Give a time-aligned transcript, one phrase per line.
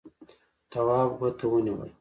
[0.71, 1.87] تواب ګوته ونيوله.